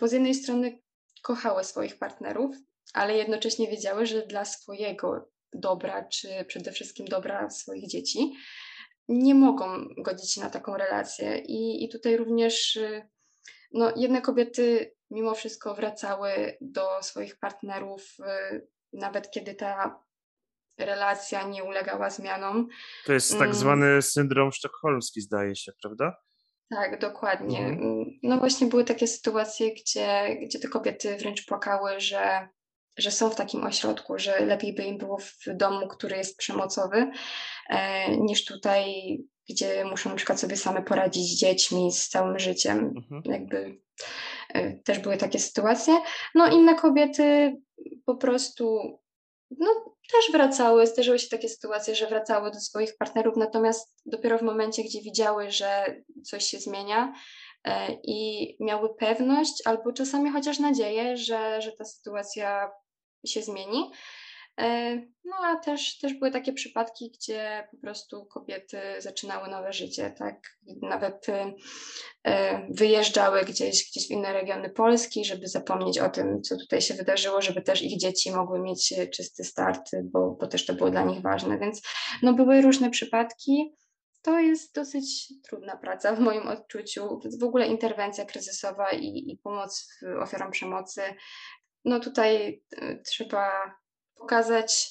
bo 0.00 0.08
z 0.08 0.12
jednej 0.12 0.34
strony 0.34 0.78
kochały 1.22 1.64
swoich 1.64 1.98
partnerów, 1.98 2.56
ale 2.94 3.16
jednocześnie 3.16 3.68
wiedziały, 3.68 4.06
że 4.06 4.26
dla 4.26 4.44
swojego 4.44 5.30
dobra, 5.52 6.08
czy 6.08 6.44
przede 6.48 6.72
wszystkim 6.72 7.06
dobra 7.06 7.50
swoich 7.50 7.88
dzieci, 7.88 8.32
nie 9.08 9.34
mogą 9.34 9.66
godzić 9.98 10.34
się 10.34 10.40
na 10.40 10.50
taką 10.50 10.76
relację. 10.76 11.38
I, 11.38 11.84
i 11.84 11.88
tutaj 11.88 12.16
również 12.16 12.78
no, 13.74 13.92
jedne 13.96 14.22
kobiety 14.22 14.94
mimo 15.10 15.34
wszystko 15.34 15.74
wracały 15.74 16.56
do 16.60 17.02
swoich 17.02 17.38
partnerów, 17.38 18.16
y, 18.52 18.66
nawet 18.92 19.30
kiedy 19.30 19.54
ta 19.54 20.02
relacja 20.78 21.42
nie 21.42 21.64
ulegała 21.64 22.10
zmianom. 22.10 22.68
To 23.06 23.12
jest 23.12 23.30
tak 23.30 23.42
mm. 23.42 23.54
zwany 23.54 24.02
syndrom 24.02 24.52
sztokholmski, 24.52 25.20
zdaje 25.20 25.56
się, 25.56 25.72
prawda? 25.82 26.16
Tak, 26.70 27.00
dokładnie. 27.00 27.58
Mhm. 27.58 27.82
Mm, 27.82 28.04
no 28.22 28.38
właśnie 28.38 28.66
były 28.66 28.84
takie 28.84 29.06
sytuacje, 29.06 29.74
gdzie, 29.74 30.36
gdzie 30.42 30.58
te 30.58 30.68
kobiety 30.68 31.16
wręcz 31.16 31.46
płakały, 31.46 32.00
że, 32.00 32.48
że 32.98 33.10
są 33.10 33.30
w 33.30 33.36
takim 33.36 33.64
ośrodku, 33.64 34.18
że 34.18 34.44
lepiej 34.46 34.74
by 34.74 34.82
im 34.82 34.98
było 34.98 35.18
w 35.18 35.56
domu, 35.56 35.88
który 35.88 36.16
jest 36.16 36.38
przemocowy, 36.38 37.10
e, 37.70 38.16
niż 38.16 38.44
tutaj 38.44 39.18
gdzie 39.48 39.84
muszą 39.84 40.10
na 40.10 40.16
przykład 40.16 40.40
sobie 40.40 40.56
same 40.56 40.82
poradzić 40.82 41.32
z 41.32 41.38
dziećmi, 41.40 41.92
z 41.92 42.08
całym 42.08 42.38
życiem. 42.38 42.94
Mhm. 42.96 43.22
Jakby 43.24 43.80
e, 44.48 44.72
też 44.72 44.98
były 44.98 45.16
takie 45.16 45.38
sytuacje. 45.38 45.94
No 46.34 46.46
inne 46.46 46.74
kobiety 46.74 47.56
po 48.06 48.16
prostu 48.16 48.80
no, 49.58 49.96
też 50.12 50.32
wracały, 50.32 50.86
zdarzyły 50.86 51.18
się 51.18 51.28
takie 51.28 51.48
sytuacje, 51.48 51.94
że 51.94 52.06
wracały 52.06 52.50
do 52.50 52.60
swoich 52.60 52.96
partnerów, 52.96 53.36
natomiast 53.36 54.02
dopiero 54.06 54.38
w 54.38 54.42
momencie, 54.42 54.84
gdzie 54.84 55.00
widziały, 55.00 55.50
że 55.50 55.96
coś 56.24 56.44
się 56.44 56.58
zmienia 56.58 57.12
e, 57.64 57.92
i 57.92 58.56
miały 58.60 58.94
pewność 58.94 59.62
albo 59.64 59.92
czasami 59.92 60.30
chociaż 60.30 60.58
nadzieję, 60.58 61.16
że, 61.16 61.62
że 61.62 61.72
ta 61.72 61.84
sytuacja 61.84 62.70
się 63.26 63.42
zmieni, 63.42 63.90
no 65.24 65.36
a 65.42 65.56
też, 65.56 65.98
też 65.98 66.14
były 66.14 66.30
takie 66.30 66.52
przypadki, 66.52 67.10
gdzie 67.10 67.68
po 67.70 67.76
prostu 67.76 68.26
kobiety 68.26 68.78
zaczynały 68.98 69.48
nowe 69.48 69.72
życie, 69.72 70.14
tak? 70.18 70.58
Nawet 70.82 71.26
e, 72.24 72.66
wyjeżdżały 72.70 73.44
gdzieś, 73.44 73.90
gdzieś 73.90 74.08
w 74.08 74.10
inne 74.10 74.32
regiony 74.32 74.70
Polski, 74.70 75.24
żeby 75.24 75.48
zapomnieć 75.48 75.98
o 75.98 76.10
tym, 76.10 76.42
co 76.42 76.56
tutaj 76.56 76.80
się 76.80 76.94
wydarzyło, 76.94 77.42
żeby 77.42 77.62
też 77.62 77.82
ich 77.82 77.98
dzieci 77.98 78.30
mogły 78.30 78.60
mieć 78.60 78.94
czysty 79.14 79.44
start, 79.44 79.90
bo, 80.04 80.36
bo 80.40 80.46
też 80.46 80.66
to 80.66 80.74
było 80.74 80.90
dla 80.90 81.04
nich 81.04 81.22
ważne. 81.22 81.58
Więc 81.58 81.82
no, 82.22 82.32
były 82.32 82.62
różne 82.62 82.90
przypadki. 82.90 83.76
To 84.22 84.38
jest 84.38 84.74
dosyć 84.74 85.32
trudna 85.48 85.76
praca 85.76 86.16
w 86.16 86.20
moim 86.20 86.48
odczuciu. 86.48 87.20
W 87.40 87.44
ogóle 87.44 87.66
interwencja 87.66 88.24
kryzysowa 88.24 88.90
i, 88.90 89.06
i 89.06 89.38
pomoc 89.42 89.88
ofiarom 90.20 90.50
przemocy. 90.50 91.02
No 91.84 92.00
tutaj 92.00 92.62
e, 92.76 92.98
trzeba 92.98 93.50
pokazać 94.22 94.88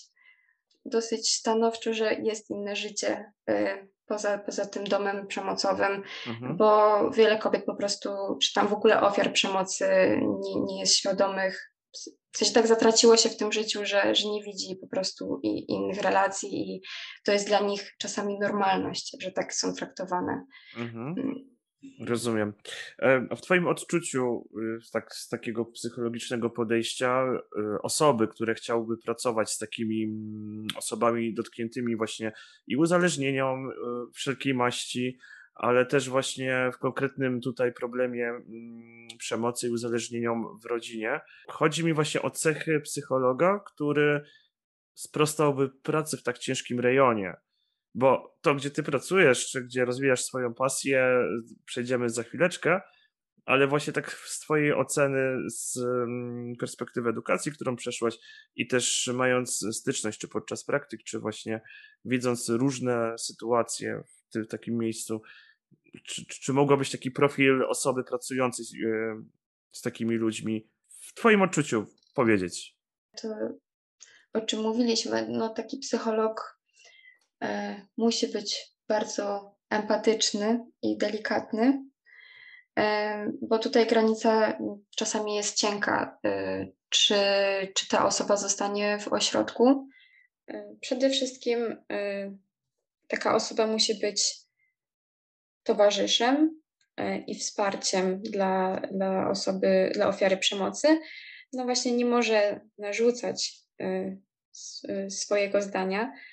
dosyć 0.85 1.35
stanowczo, 1.35 1.93
że 1.93 2.13
jest 2.13 2.49
inne 2.49 2.75
życie 2.75 3.31
y, 3.49 3.89
poza, 4.05 4.37
poza 4.37 4.65
tym 4.65 4.83
domem 4.83 5.27
przemocowym, 5.27 6.03
mhm. 6.27 6.57
bo 6.57 7.11
wiele 7.11 7.37
kobiet 7.37 7.65
po 7.65 7.75
prostu, 7.75 8.09
czy 8.41 8.53
tam 8.53 8.67
w 8.67 8.73
ogóle 8.73 9.01
ofiar 9.01 9.33
przemocy 9.33 9.85
nie, 10.39 10.61
nie 10.61 10.79
jest 10.79 10.95
świadomych. 10.95 11.73
W 12.31 12.37
sensie 12.37 12.53
tak 12.53 12.67
zatraciło 12.67 13.17
się 13.17 13.29
w 13.29 13.37
tym 13.37 13.51
życiu, 13.51 13.85
że, 13.85 14.15
że 14.15 14.29
nie 14.29 14.43
widzi 14.43 14.75
po 14.81 14.87
prostu 14.87 15.39
i, 15.43 15.71
innych 15.71 16.01
relacji 16.01 16.49
i 16.53 16.81
to 17.23 17.31
jest 17.31 17.47
dla 17.47 17.59
nich 17.59 17.95
czasami 17.99 18.39
normalność, 18.39 19.17
że 19.21 19.31
tak 19.31 19.53
są 19.53 19.73
traktowane. 19.73 20.45
Mhm. 20.77 21.15
Rozumiem. 21.99 22.53
E, 22.99 23.27
a 23.29 23.35
w 23.35 23.41
Twoim 23.41 23.67
odczuciu, 23.67 24.49
y, 24.61 24.91
tak, 24.91 25.15
z 25.15 25.29
takiego 25.29 25.65
psychologicznego 25.65 26.49
podejścia, 26.49 27.23
y, 27.33 27.81
osoby, 27.81 28.27
które 28.27 28.53
chciałyby 28.53 28.97
pracować 28.97 29.51
z 29.51 29.57
takimi 29.57 30.03
mm, 30.03 30.67
osobami 30.75 31.33
dotkniętymi 31.33 31.95
właśnie 31.95 32.31
i 32.67 32.77
uzależnieniom 32.77 33.69
y, 33.69 33.73
wszelkiej 34.13 34.53
maści, 34.53 35.17
ale 35.55 35.85
też 35.85 36.09
właśnie 36.09 36.69
w 36.73 36.77
konkretnym 36.77 37.41
tutaj 37.41 37.73
problemie 37.73 38.27
mm, 38.27 39.07
przemocy 39.17 39.67
i 39.67 39.71
uzależnieniom 39.71 40.59
w 40.63 40.65
rodzinie. 40.65 41.19
Chodzi 41.47 41.85
mi 41.85 41.93
właśnie 41.93 42.21
o 42.21 42.29
cechy 42.29 42.79
psychologa, 42.79 43.59
który 43.65 44.21
sprostałby 44.93 45.69
pracy 45.69 46.17
w 46.17 46.23
tak 46.23 46.37
ciężkim 46.37 46.79
rejonie 46.79 47.35
bo 47.93 48.37
to, 48.41 48.55
gdzie 48.55 48.71
ty 48.71 48.83
pracujesz, 48.83 49.49
czy 49.49 49.63
gdzie 49.63 49.85
rozwijasz 49.85 50.23
swoją 50.23 50.53
pasję, 50.53 51.27
przejdziemy 51.65 52.09
za 52.09 52.23
chwileczkę, 52.23 52.81
ale 53.45 53.67
właśnie 53.67 53.93
tak 53.93 54.11
z 54.11 54.39
twojej 54.39 54.73
oceny, 54.73 55.49
z 55.49 55.77
mm, 55.77 56.55
perspektywy 56.59 57.09
edukacji, 57.09 57.51
którą 57.51 57.75
przeszłaś 57.75 58.17
i 58.55 58.67
też 58.67 59.09
mając 59.13 59.65
styczność, 59.71 60.19
czy 60.19 60.27
podczas 60.27 60.63
praktyk, 60.63 61.03
czy 61.03 61.19
właśnie 61.19 61.61
widząc 62.05 62.49
różne 62.49 63.17
sytuacje 63.17 64.03
w, 64.07 64.33
tym, 64.33 64.45
takim 64.45 64.77
miejscu, 64.77 65.21
czy, 66.05 66.25
czy 66.25 66.53
mogłabyś 66.53 66.91
taki 66.91 67.11
profil 67.11 67.63
osoby 67.63 68.03
pracującej 68.03 68.65
z, 68.65 68.73
e, 68.73 69.23
z 69.71 69.81
takimi 69.81 70.15
ludźmi 70.15 70.69
w 70.87 71.13
twoim 71.13 71.41
odczuciu 71.41 71.85
powiedzieć? 72.15 72.77
To, 73.21 73.27
o 74.33 74.41
czym 74.41 74.61
mówiliśmy, 74.61 75.27
no 75.29 75.49
taki 75.49 75.77
psycholog 75.77 76.60
musi 77.97 78.27
być 78.27 78.71
bardzo 78.87 79.55
empatyczny 79.69 80.65
i 80.81 80.97
delikatny, 80.97 81.83
e, 82.79 83.31
bo 83.41 83.59
tutaj 83.59 83.87
granica 83.87 84.57
czasami 84.95 85.35
jest 85.35 85.57
cienka, 85.57 86.19
e, 86.25 86.67
czy, 86.89 87.15
czy 87.75 87.87
ta 87.87 88.05
osoba 88.05 88.37
zostanie 88.37 88.99
w 88.99 89.07
ośrodku. 89.07 89.87
Przede 90.81 91.09
wszystkim 91.09 91.85
taka 93.07 93.35
osoba 93.35 93.67
musi 93.67 93.99
być 93.99 94.35
towarzyszem 95.63 96.61
i 97.27 97.35
wsparciem 97.35 98.21
dla, 98.21 98.81
dla 98.91 99.29
osoby, 99.29 99.91
dla 99.93 100.07
ofiary 100.07 100.37
przemocy. 100.37 100.99
No 101.53 101.65
właśnie 101.65 101.91
nie 101.91 102.05
może 102.05 102.61
narzucać 102.77 103.53
swojego 105.09 105.61
zdania, 105.61 106.13
E, 106.13 106.30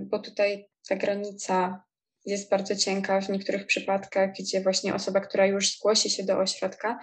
bo 0.00 0.18
tutaj 0.18 0.68
ta 0.88 0.96
granica 0.96 1.84
jest 2.26 2.50
bardzo 2.50 2.76
cienka 2.76 3.20
w 3.20 3.28
niektórych 3.28 3.66
przypadkach, 3.66 4.30
gdzie 4.40 4.60
właśnie 4.60 4.94
osoba, 4.94 5.20
która 5.20 5.46
już 5.46 5.76
zgłosi 5.76 6.10
się 6.10 6.24
do 6.24 6.38
ośrodka, 6.38 6.98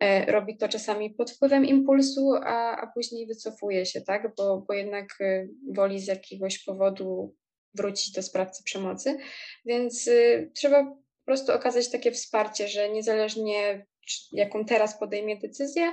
e, 0.00 0.32
robi 0.32 0.56
to 0.56 0.68
czasami 0.68 1.10
pod 1.10 1.30
wpływem 1.30 1.64
impulsu, 1.64 2.32
a, 2.44 2.76
a 2.76 2.92
później 2.94 3.26
wycofuje 3.26 3.86
się, 3.86 4.00
tak? 4.00 4.34
Bo, 4.36 4.64
bo 4.68 4.74
jednak 4.74 5.06
e, 5.20 5.46
woli 5.74 6.00
z 6.00 6.06
jakiegoś 6.06 6.64
powodu 6.64 7.34
wrócić 7.74 8.12
do 8.12 8.22
sprawcy 8.22 8.64
przemocy. 8.64 9.16
Więc 9.64 10.06
y, 10.08 10.50
trzeba 10.54 10.96
prostu 11.26 11.52
okazać 11.52 11.90
takie 11.90 12.12
wsparcie, 12.12 12.68
że 12.68 12.88
niezależnie 12.88 13.86
jaką 14.32 14.64
teraz 14.64 14.98
podejmie 14.98 15.36
decyzję, 15.36 15.92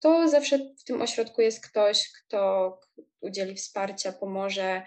to 0.00 0.28
zawsze 0.28 0.58
w 0.58 0.84
tym 0.84 1.02
ośrodku 1.02 1.42
jest 1.42 1.66
ktoś, 1.66 2.12
kto 2.12 2.72
udzieli 3.20 3.54
wsparcia, 3.54 4.12
pomoże. 4.12 4.82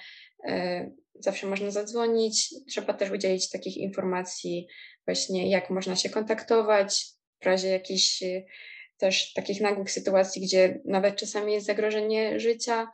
E, 0.48 0.92
zawsze 1.20 1.48
można 1.48 1.72
zadzwonić. 1.72 2.54
Trzeba 2.70 2.94
też 2.94 3.12
udzielić 3.12 3.50
takich 3.50 3.78
informacji, 3.78 4.68
właśnie 5.06 5.50
jak 5.50 5.70
można 5.70 5.96
się 5.96 6.10
kontaktować 6.10 7.06
w 7.42 7.46
razie 7.46 7.68
jakichś 7.68 8.24
e, 8.24 8.44
też 8.98 9.34
takich 9.34 9.62
nagłych 9.62 9.92
sytuacji, 9.92 10.42
gdzie 10.42 10.82
nawet 10.86 11.16
czasami 11.16 11.54
jest 11.54 11.66
zagrożenie 11.66 12.40
życia. 12.40 12.92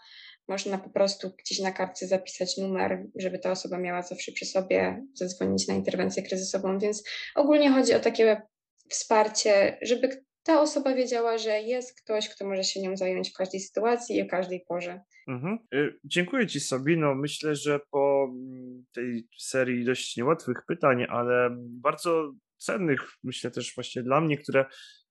Można 0.48 0.78
po 0.78 0.90
prostu 0.90 1.32
gdzieś 1.40 1.60
na 1.60 1.72
kartce 1.72 2.08
zapisać 2.08 2.58
numer, 2.58 3.06
żeby 3.16 3.40
ta 3.40 3.52
osoba 3.52 3.78
miała 3.78 4.02
zawsze 4.02 4.32
przy 4.32 4.46
sobie, 4.46 5.04
zadzwonić 5.14 5.68
na 5.68 5.74
interwencję 5.74 6.24
kryzysową. 6.24 6.80
Więc 6.80 7.04
ogólnie 7.36 7.72
chodzi 7.72 7.94
o 7.94 8.00
takie 8.00 8.42
wsparcie, 8.90 9.78
żeby 9.82 10.26
ta 10.48 10.62
osoba 10.62 10.94
wiedziała, 10.94 11.38
że 11.38 11.62
jest 11.62 12.02
ktoś, 12.02 12.30
kto 12.30 12.46
może 12.46 12.64
się 12.64 12.82
nią 12.82 12.98
zająć 12.98 13.30
w 13.30 13.38
każdej 13.38 13.60
sytuacji 13.60 14.18
i 14.18 14.24
w 14.24 14.28
każdej 14.28 14.66
porze. 14.68 15.02
Mhm. 15.28 15.60
Y, 15.74 16.00
dziękuję 16.04 16.48
Ci, 16.48 16.60
Sabino. 16.60 17.16
Myślę, 17.16 17.56
że 17.56 17.80
po 17.92 18.30
mm, 18.32 18.86
tej 18.94 19.28
serii 19.38 19.86
dość 19.86 20.18
niełatwych 20.18 20.58
pytań, 20.68 21.06
ale 21.10 21.50
bardzo 21.60 22.34
cennych, 22.58 23.02
myślę 23.24 23.52
też 23.52 23.76
właśnie 23.76 24.04
dla 24.04 24.22
mnie, 24.22 24.38
które 24.38 24.66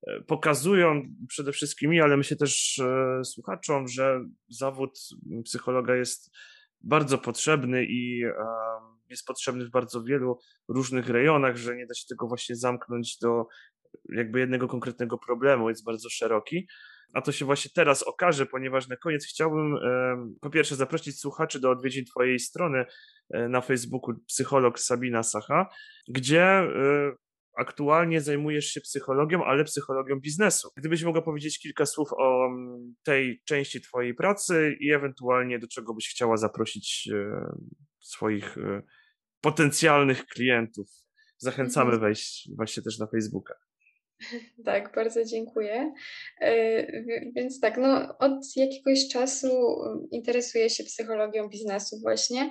e, 0.06 0.20
pokazują 0.20 1.02
przede 1.28 1.52
wszystkim 1.52 1.90
mi, 1.90 2.00
ale 2.00 2.16
myślę 2.16 2.36
też 2.36 2.78
e, 2.78 3.24
słuchaczom, 3.24 3.88
że 3.88 4.20
zawód 4.48 4.98
psychologa 5.44 5.96
jest 5.96 6.30
bardzo 6.80 7.18
potrzebny 7.18 7.84
i 7.84 8.22
jest 9.10 9.26
potrzebny 9.26 9.64
w 9.64 9.70
bardzo 9.70 10.02
wielu 10.02 10.38
różnych 10.68 11.08
rejonach, 11.08 11.56
że 11.56 11.76
nie 11.76 11.86
da 11.86 11.94
się 11.94 12.04
tego 12.08 12.28
właśnie 12.28 12.56
zamknąć 12.56 13.18
do 13.18 13.46
jakby 14.08 14.40
jednego 14.40 14.68
konkretnego 14.68 15.18
problemu, 15.18 15.68
jest 15.68 15.84
bardzo 15.84 16.08
szeroki. 16.10 16.66
A 17.12 17.22
to 17.22 17.32
się 17.32 17.44
właśnie 17.44 17.70
teraz 17.74 18.02
okaże, 18.02 18.46
ponieważ 18.46 18.88
na 18.88 18.96
koniec 18.96 19.26
chciałbym 19.26 19.76
po 20.40 20.50
pierwsze 20.50 20.76
zaprosić 20.76 21.20
słuchaczy 21.20 21.60
do 21.60 21.70
odwiedzin 21.70 22.04
Twojej 22.04 22.38
strony 22.38 22.84
e, 23.30 23.48
na 23.48 23.60
Facebooku 23.60 24.14
psycholog 24.26 24.80
Sabina 24.80 25.22
Sacha, 25.22 25.66
gdzie 26.08 26.42
e, 26.42 26.68
aktualnie 27.58 28.20
zajmujesz 28.20 28.66
się 28.66 28.80
psychologią, 28.80 29.44
ale 29.44 29.64
psychologią 29.64 30.20
biznesu. 30.20 30.68
Gdybyś 30.76 31.04
mogła 31.04 31.22
powiedzieć 31.22 31.58
kilka 31.58 31.86
słów 31.86 32.08
o 32.18 32.48
tej 33.02 33.42
części 33.44 33.80
Twojej 33.80 34.14
pracy 34.14 34.76
i 34.80 34.92
ewentualnie 34.92 35.58
do 35.58 35.68
czego 35.68 35.94
byś 35.94 36.08
chciała 36.08 36.36
zaprosić 36.36 37.08
e, 37.12 37.56
swoich 38.00 38.56
potencjalnych 39.40 40.26
klientów. 40.26 40.86
Zachęcamy 41.38 41.92
mhm. 41.92 42.00
wejść 42.00 42.48
właśnie 42.56 42.82
też 42.82 42.98
na 42.98 43.06
Facebooka. 43.06 43.54
Tak, 44.64 44.94
bardzo 44.94 45.24
dziękuję. 45.24 45.92
E, 46.40 46.86
więc 47.32 47.60
tak, 47.60 47.76
no, 47.76 48.18
od 48.18 48.56
jakiegoś 48.56 49.08
czasu 49.08 49.48
interesuję 50.10 50.70
się 50.70 50.84
psychologią 50.84 51.48
biznesu 51.48 52.00
właśnie. 52.02 52.50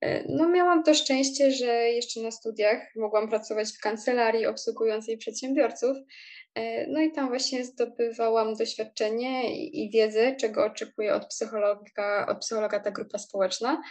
E, 0.00 0.24
no, 0.28 0.48
miałam 0.48 0.82
to 0.82 0.94
szczęście, 0.94 1.50
że 1.50 1.66
jeszcze 1.90 2.20
na 2.20 2.30
studiach 2.30 2.82
mogłam 2.96 3.28
pracować 3.28 3.68
w 3.72 3.80
kancelarii 3.80 4.46
obsługującej 4.46 5.18
przedsiębiorców. 5.18 5.96
E, 6.54 6.86
no 6.86 7.00
i 7.00 7.12
tam 7.12 7.28
właśnie 7.28 7.64
zdobywałam 7.64 8.54
doświadczenie 8.54 9.64
i 9.66 9.90
wiedzę, 9.90 10.36
czego 10.36 10.64
oczekuję 10.64 11.14
od 11.14 11.26
psychologa, 11.26 12.26
od 12.28 12.38
psychologa 12.38 12.80
ta 12.80 12.90
grupa 12.90 13.18
społeczna. 13.18 13.82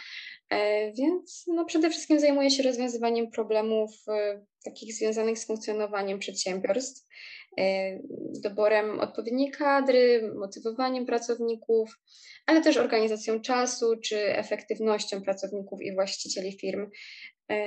Więc 0.98 1.44
no 1.46 1.64
przede 1.64 1.90
wszystkim 1.90 2.20
zajmuję 2.20 2.50
się 2.50 2.62
rozwiązywaniem 2.62 3.30
problemów 3.30 3.90
e, 4.08 4.44
takich 4.64 4.94
związanych 4.94 5.38
z 5.38 5.46
funkcjonowaniem 5.46 6.18
przedsiębiorstw, 6.18 7.08
e, 7.58 7.98
doborem 8.42 9.00
odpowiedniej 9.00 9.50
kadry, 9.50 10.32
motywowaniem 10.34 11.06
pracowników, 11.06 11.90
ale 12.46 12.60
też 12.60 12.76
organizacją 12.76 13.40
czasu 13.40 13.96
czy 14.04 14.36
efektywnością 14.36 15.22
pracowników 15.22 15.82
i 15.82 15.94
właścicieli 15.94 16.58
firm. 16.58 16.90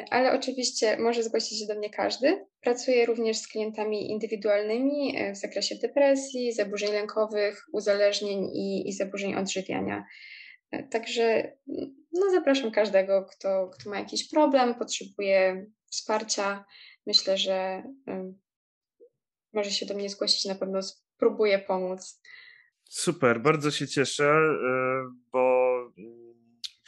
Ale 0.09 0.31
oczywiście 0.31 0.97
może 0.97 1.23
zgłosić 1.23 1.59
się 1.59 1.65
do 1.67 1.75
mnie 1.75 1.89
każdy. 1.89 2.45
Pracuję 2.61 3.05
również 3.05 3.37
z 3.37 3.47
klientami 3.47 4.11
indywidualnymi 4.11 5.17
w 5.33 5.37
zakresie 5.37 5.75
depresji, 5.75 6.53
zaburzeń 6.53 6.91
lękowych, 6.91 7.63
uzależnień 7.73 8.45
i, 8.53 8.89
i 8.89 8.93
zaburzeń 8.93 9.35
odżywiania. 9.35 10.05
Także 10.91 11.51
no, 12.13 12.31
zapraszam 12.31 12.71
każdego, 12.71 13.25
kto, 13.25 13.69
kto 13.69 13.89
ma 13.89 13.99
jakiś 13.99 14.29
problem, 14.29 14.75
potrzebuje 14.75 15.65
wsparcia. 15.91 16.65
Myślę, 17.07 17.37
że 17.37 17.83
może 19.53 19.71
się 19.71 19.85
do 19.85 19.93
mnie 19.93 20.09
zgłosić, 20.09 20.45
na 20.45 20.55
pewno 20.55 20.81
spróbuję 20.81 21.59
pomóc. 21.59 22.21
Super, 22.89 23.41
bardzo 23.41 23.71
się 23.71 23.87
cieszę, 23.87 24.25
e, 24.25 25.03
bo 25.31 25.73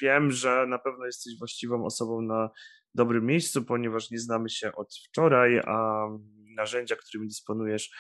wiem, 0.02 0.32
że 0.32 0.66
na 0.68 0.80
pewno 0.80 1.06
jesteś 1.06 1.38
właściwą 1.40 1.86
osobą 1.86 2.22
na 2.22 2.50
dobrym 2.96 3.26
miejscu, 3.26 3.64
ponieważ 3.64 4.12
nie 4.12 4.20
znamy 4.20 4.50
się 4.50 4.72
od 4.76 4.96
wczoraj, 5.08 5.60
a 5.60 6.08
narzędzia, 6.56 6.96
którymi 6.96 7.28
dysponujesz, 7.28 7.92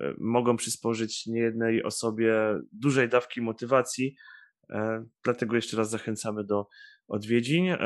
e, 0.00 0.14
mogą 0.18 0.56
przysporzyć 0.56 1.26
niejednej 1.26 1.82
osobie 1.82 2.34
dużej 2.72 3.08
dawki 3.08 3.40
motywacji 3.40 4.16
E, 4.70 5.04
dlatego 5.24 5.56
jeszcze 5.56 5.76
raz 5.76 5.90
zachęcamy 5.90 6.44
do 6.44 6.66
odwiedzin. 7.08 7.76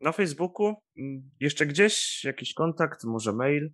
E, 0.00 0.04
na 0.04 0.12
Facebooku 0.12 0.74
mm, 0.98 1.30
jeszcze 1.40 1.66
gdzieś 1.66 2.24
jakiś 2.24 2.54
kontakt, 2.54 3.04
może 3.04 3.32
mail? 3.32 3.70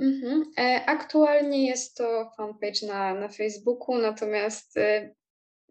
Mhm. 0.00 0.42
E, 0.58 0.84
aktualnie 0.86 1.66
jest 1.66 1.96
to 1.96 2.30
fanpage 2.36 2.86
na, 2.86 3.14
na 3.14 3.28
Facebooku, 3.28 3.98
natomiast 3.98 4.78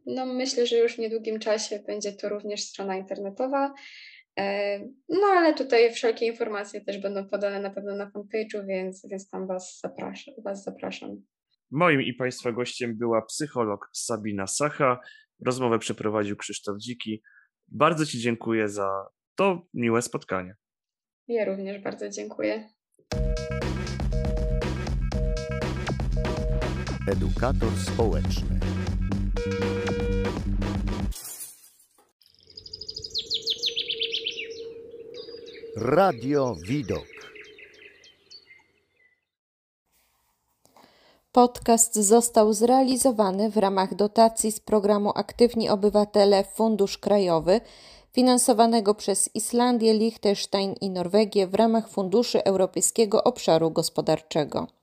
no 0.05 0.25
myślę, 0.25 0.67
że 0.67 0.77
już 0.77 0.95
w 0.95 0.99
niedługim 0.99 1.39
czasie 1.39 1.79
będzie 1.87 2.11
to 2.11 2.29
również 2.29 2.61
strona 2.61 2.97
internetowa. 2.97 3.73
No 5.09 5.27
ale 5.27 5.53
tutaj 5.53 5.93
wszelkie 5.93 6.25
informacje 6.25 6.81
też 6.81 6.97
będą 6.97 7.29
podane 7.29 7.59
na 7.59 7.69
pewno 7.69 7.95
na 7.95 8.11
fanpage'u, 8.11 8.65
więc, 8.67 9.07
więc 9.11 9.29
tam 9.29 9.47
was 9.47 9.79
zapraszam, 9.83 10.33
was 10.43 10.63
zapraszam. 10.63 11.21
Moim 11.71 12.01
i 12.01 12.13
Państwa 12.13 12.51
gościem 12.51 12.97
była 12.97 13.21
psycholog 13.21 13.89
Sabina 13.93 14.47
Sacha. 14.47 14.99
Rozmowę 15.45 15.79
przeprowadził 15.79 16.35
Krzysztof 16.35 16.77
Dziki. 16.77 17.21
Bardzo 17.67 18.05
Ci 18.05 18.19
dziękuję 18.19 18.69
za 18.69 19.05
to 19.41 19.61
miłe 19.73 20.01
spotkanie. 20.01 20.55
Ja 21.27 21.45
również 21.45 21.83
bardzo 21.83 22.09
dziękuję. 22.09 22.69
Edukator 27.07 27.69
społeczny. 27.93 28.59
Radio 35.75 36.55
Widok. 36.67 37.07
Podcast 41.31 41.95
został 41.95 42.53
zrealizowany 42.53 43.49
w 43.49 43.57
ramach 43.57 43.95
dotacji 43.95 44.51
z 44.51 44.59
programu 44.59 45.11
Aktywni 45.15 45.69
Obywatele 45.69 46.43
Fundusz 46.43 46.97
Krajowy, 46.97 47.61
finansowanego 48.13 48.95
przez 48.95 49.29
Islandię, 49.35 49.93
Liechtenstein 49.93 50.75
i 50.81 50.89
Norwegię 50.89 51.47
w 51.47 51.55
ramach 51.55 51.89
Funduszy 51.89 52.43
Europejskiego 52.43 53.23
Obszaru 53.23 53.71
Gospodarczego. 53.71 54.80